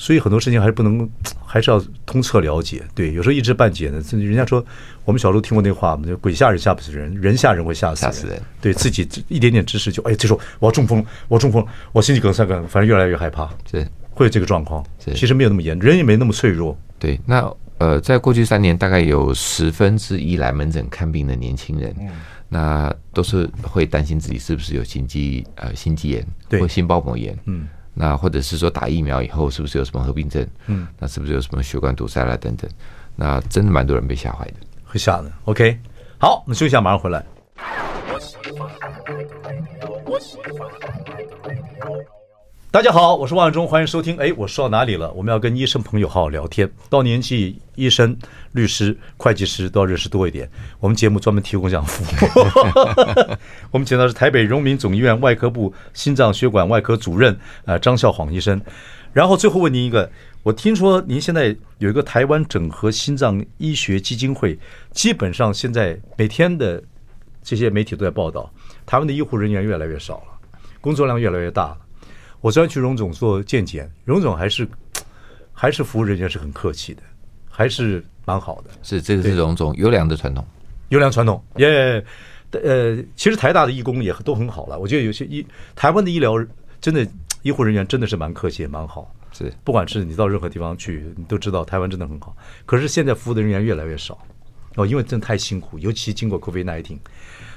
[0.00, 1.06] 所以很多事情还是不能，
[1.44, 2.82] 还是要通彻了解。
[2.94, 4.02] 对，有时候一知半解呢。
[4.12, 4.64] 人家说，
[5.04, 8.12] 我们小时候听过那话嘛，就鬼吓人吓不死人，人吓人会吓死人。
[8.14, 8.42] 死人。
[8.62, 13.46] 对自己一点点知识就哎，这时候我要中风，我中风，我心肌梗塞梗，反正越来越害怕。
[13.70, 14.82] 对会有这个状况。
[15.04, 16.74] 是其实没有那么严，人也没那么脆弱。
[16.98, 22.08] 对，那呃，在过去三年，大概有十分之一来门诊看病的年轻人，嗯、
[22.48, 26.26] 那都是会担心自己是不是有心肌呃心肌炎
[26.58, 27.38] 或心包膜炎。
[27.44, 27.68] 嗯。
[27.94, 30.46] 那或者是说打疫苗以后是不是有什么合并症？
[30.66, 32.70] 嗯，那是不是有什么血管堵塞啦等等？
[33.16, 35.30] 那真的蛮多人被吓坏的，会吓的。
[35.44, 35.78] OK，
[36.18, 37.24] 好，我们休息一下，马上回来。
[42.72, 44.16] 大家好，我是万忠，欢迎收听。
[44.16, 45.10] 哎，我说到哪里了？
[45.10, 46.70] 我们要跟医生朋友好好聊天。
[46.88, 48.16] 到年纪，医生、
[48.52, 50.48] 律师、会计师都要认识多一点。
[50.78, 52.46] 我们节目专门提供这样服务。
[53.72, 58.62] 我们请到是台北荣民总医院外科部心脏血管外科主任啊张孝晃医生。
[59.12, 60.08] 然后最后问您一个，
[60.44, 64.56] 我听说您现在有一个台湾整合心脏医学基金会，
[64.92, 66.80] 基本上现在每天的
[67.42, 68.48] 这些媒体都在报道，
[68.86, 70.38] 台湾的医护人员越来越少了，
[70.80, 71.78] 工作量越来越大了。
[72.40, 74.66] 我昨天去荣总做健检，荣总还是
[75.52, 77.02] 还是服务人员是很客气的，
[77.48, 78.70] 还是蛮好的。
[78.82, 80.44] 是这个是荣总优良的传统，
[80.88, 82.04] 优良传统耶。
[82.52, 84.76] 呃，其实台大的义工也都很好了。
[84.76, 86.34] 我觉得有些医台湾的医疗
[86.80, 87.06] 真的
[87.42, 89.14] 医护人员真的是蛮客气，也蛮好。
[89.30, 92.36] 是，不管是你到任何地方去，你都知道台湾真的很好。
[92.66, 94.18] 可是现在服务的人员越来越少
[94.74, 96.98] 哦，因为真的太辛苦，尤其经过 COVID nineteen，。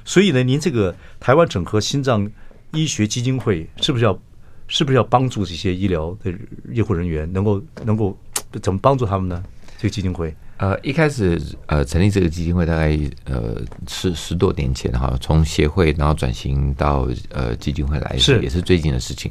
[0.06, 2.30] 所以呢，您这个台湾整合心脏
[2.74, 4.20] 医学基金会是不是要
[4.68, 6.34] 是不是要帮助这些医疗的
[6.72, 8.18] 医护人员能够能够
[8.62, 9.44] 怎么帮助他们呢？
[9.78, 10.34] 这个基金会。
[10.58, 19.30] 呃，一开始呃成立这个基金会大概呃十十多年前哈，从协会然后转型到呃基金会来是也是最近的事情。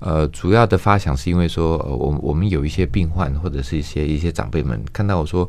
[0.00, 5.48] 呃，主要的发想是因为说，呃、我我们有一些病患或者是一些一些长辈们看到我说，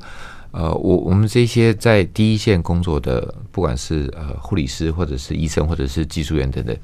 [0.52, 6.76] 呃，我我们这些在第一线工作的，不管是呃护理师或者是医生或者是技术员等等，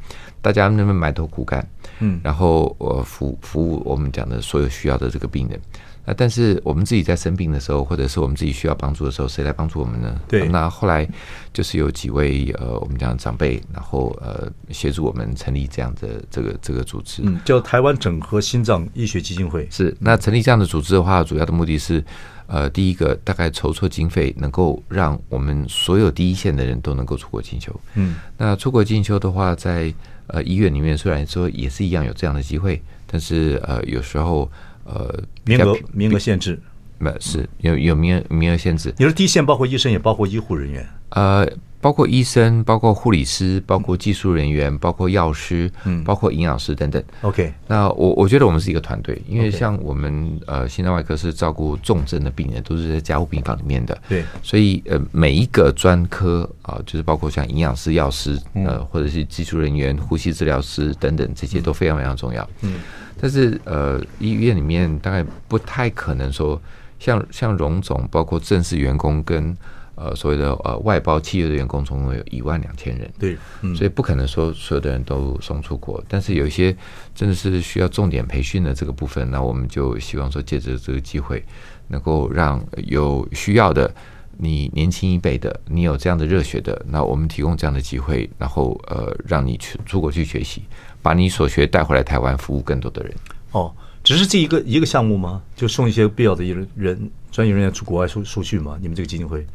[0.44, 1.66] 大家那边埋头苦干，
[2.00, 5.60] 嗯，然后我服服务我们讲的所有需要的这个病人。
[6.06, 10.20] 那但是我们自己在生病的时候，或者是我们自己需要帮助的时候，谁来帮助我们呢？
[10.28, 10.50] 对。
[10.50, 11.08] 那后来
[11.54, 19.66] 就是有几位呃，我们讲长辈，然后呃，协助我们成立这样的这个这个组织，嗯，叫台湾整合心脏医学基金会。
[19.72, 19.96] 是。
[19.98, 22.04] 那成立这样的组织的话，主要的目的是，
[22.48, 27.74] 呃，第一个大概筹措经费，能够让我们所有第一线的人都能够出国进修。
[27.94, 28.18] 嗯。
[28.38, 29.94] 那出国进修的话，在
[30.28, 34.52] 呃医院里面虽然说也是一样有这样的机会，但是呃有时候。
[34.86, 36.60] 呃，名额名额限制，
[36.98, 38.94] 没是有有名额名额限制。
[38.98, 40.86] 你说第一线包括医生，也包括医护人员。
[41.12, 41.48] 呃，
[41.84, 47.04] 包括医生，包括护理师，包括技术人员，包括药师，嗯，包括营养师等等。
[47.24, 54.02] OK，那我我觉得我们是一个团队，因为像我们呃心脏外科是照顾重症的病人，都是在加护病房里面的。
[54.08, 62.50] 对，所以呃每一个专科啊，就是包括像营养师、药师，呃或者是技术人员、呼吸治疗师等等，这些都非常非常重要。
[62.62, 62.76] 嗯。
[63.20, 66.62] 但是呃，医院里面大概不太可能说
[67.00, 69.56] 像像荣总，包括正式员工跟
[69.96, 73.12] 呃所谓的呃外包企业的员工，总共有一万两千人。
[73.20, 76.04] 对，嗯，所以不可能说所有的人都送出国。
[76.08, 76.76] 但是有一些
[77.14, 81.44] 真的是需要重点培训的这个部分，那我们就希望说借着这个机会，
[81.88, 83.94] 能够让有需要的
[84.38, 90.64] 你年轻一辈的，你有这样的热血的，那我们提供这样的机会，然后呃让你去出国去学习。
[91.04, 93.14] 把你所学带回来台湾，服务更多的人。
[93.52, 93.76] 哦，
[94.06, 95.42] 只是这一个一个项目吗？
[95.54, 98.78] 就送一些必要的人人专业人员出国外受受训吗？
[98.82, 99.46] 你们这个基金会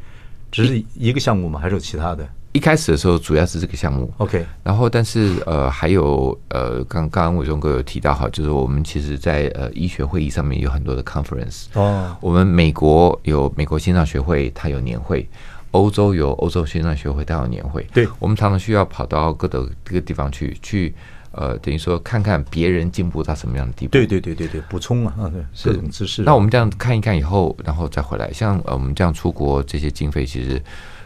[0.51, 1.59] 只是一个项目吗？
[1.59, 2.27] 还是有其他的？
[2.51, 4.11] 一开始的时候主要是这个项目。
[4.17, 11.65] OK，然后但是呃还有呃刚刚伟忠哥有提到哈，就是我们其实在呃医学会议上面有很多的 conference。
[11.73, 15.23] 哦，我们美国有美国心脏学会，它有年会；
[15.71, 17.85] 欧洲有欧洲心脏学会，它有年会。
[17.93, 20.93] 对，我们常常需要跑到各个各个地方去去。
[21.31, 23.91] 呃，等于说看看别人进步到什么样的地步？
[23.91, 26.23] 对对对对对，补充啊，对，各种知识。
[26.23, 28.31] 那我们这样看一看以后，然后再回来。
[28.33, 30.61] 像呃，我们这样出国，这些经费其实，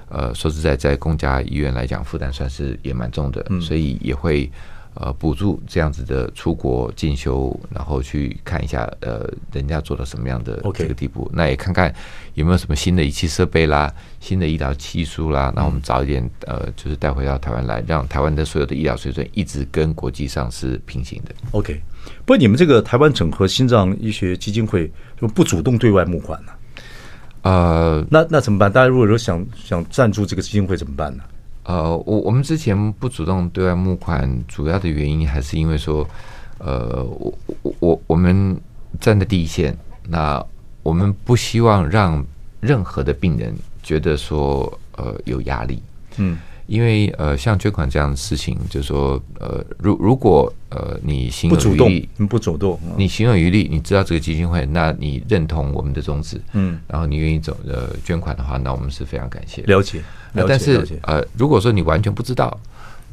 [0.09, 4.51] 呃，说实在，在公家医院来讲，负担算是也蛮重的，所以也会。
[4.95, 11.93] 呃，补助这样子的出国进修，然后去看一下，呃，人家做到什么样的这个地步，那也看看
[12.35, 21.33] 有没有什么新的仪器设备啦，新的医疗技术啦，那我们早一点，呃，就是带回到台湾来，让台湾的所有的医疗水准一直跟国际上是平行的。
[21.51, 21.81] OK，
[22.19, 26.51] 不过你们这个台湾整合心脏医学基金会就不主动对外募款呢？
[27.41, 28.71] 呃，那那怎么办？
[28.71, 31.23] 大家如果说想想赞助这个基金会怎么办呢？
[31.63, 36.07] 呃，我我们之前不主动对外募款，主要的原因还是因为说，
[36.59, 38.59] 呃，我我我我们
[38.99, 40.43] 站在第一线，那
[40.81, 42.25] 我们不希望让
[42.59, 45.81] 任何的病人觉得说，呃，有压力，
[46.17, 46.37] 嗯。
[46.65, 59.61] 因为呃，像捐款这样的事情，就是说呃，如如果呃，你行有余力，你不主动，你行有余力，你知道这个基金会，那你认同我们的宗旨，嗯，然后你愿意走呃捐款的话，那我们是非常感谢。
[59.63, 60.01] 了解，
[60.33, 62.59] 但是呃，如果说你完全不知道，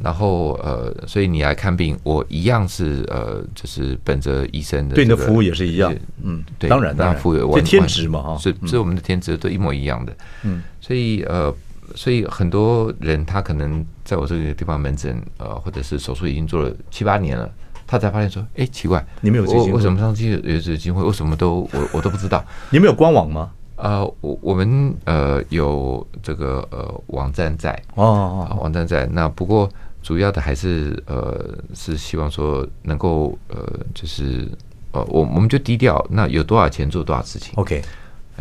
[0.02, 10.12] 然后呃，所以你来看病，我一样是呃，就是本着医生的、这个、对你的服务也是一样，嗯，对，当然当然，服务这天职嘛哈，是是我们的天职都一模一样的，
[10.44, 11.54] 嗯，所以呃。
[11.96, 17.50] 所以很多人他可能在我这个地方门诊，呃，或者是手术已经做了七八年了，
[17.84, 19.72] 他才发现说，哎，奇怪，你们有基金会？
[19.72, 21.02] 为什么上次有这个机会？
[21.02, 22.44] 为什么都我我都不知道？
[22.70, 23.50] 你们有官网吗？
[23.82, 29.06] 呃，我我们呃有这个呃网站在哦，哦，哦，网站在。
[29.12, 29.70] 那不过
[30.02, 33.56] 主要的还是呃是希望说能够呃
[33.94, 34.46] 就是
[34.92, 37.52] 呃我我们就低调，那有多少钱做多少事情。
[37.56, 37.82] OK。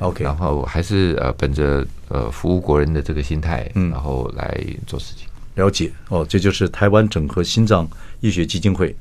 [0.02, 5.28] OK，然后还是呃本着呃服务国人的这个心态，嗯，然后来做事情。
[5.56, 7.86] 了解哦，这就是台湾整合心脏
[8.22, 8.96] 医学基金会，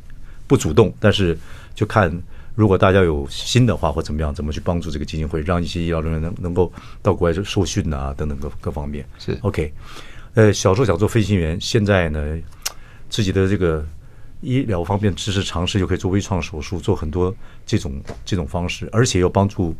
[0.48, 1.38] 不主动，但是
[1.72, 2.10] 就看
[2.58, 9.72] 如果大家有心的话或怎么样，怎么去帮助这个基金会，让一些医疗人员能能够到国外受训啊等等各各方面是 OK。
[10.34, 12.36] 呃，小时候想做飞行员，现在呢，
[13.08, 13.86] 自己的这个
[14.40, 17.32] 医疗方面知识尝试，就可以做微创手术，做很多
[17.64, 19.72] 这种这种方式，而且又帮助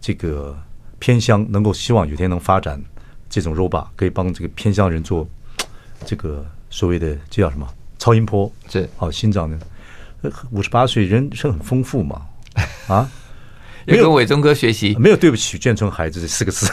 [0.00, 0.58] 这个
[0.98, 2.82] 偏乡能够希望有一天能发展
[3.30, 5.24] 这种 robot，可以帮这个偏乡人做
[6.04, 8.50] 这个所谓的这叫什么超音波？
[8.68, 9.56] 是好心脏的。
[10.50, 12.22] 五十八岁，人生很丰富嘛，
[12.88, 13.08] 啊，
[13.86, 16.68] 没有跟伟忠哥学习，没有对不起眷村孩子这四个字，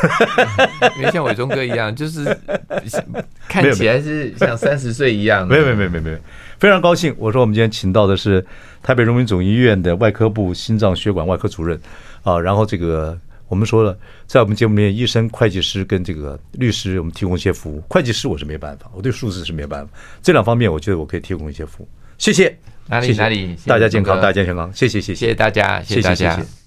[0.98, 2.26] 没像伟忠哥一样，就是
[3.48, 5.48] 看起来是像三十岁一样。
[5.48, 6.18] 没有没有没有没有没有，
[6.58, 7.14] 非常高兴。
[7.18, 8.44] 我说我们今天请到的是
[8.82, 11.80] 台北荣民总医院的外科部心脏血管外科主任
[12.24, 13.18] 啊，然后这个
[13.48, 17.82] 我们说了，在我们节目里面，医生、会计师跟这个律师，我们提供一些服务。
[17.88, 21.88] 会计师我是没办法，我对数字是没办法，这两方面我觉得我可以提供一些服务。
[22.18, 22.58] 谢谢。
[22.88, 26.63] 哪里哪里，大家健康，大家健康，谢谢谢谢，谢谢大家，谢谢大家。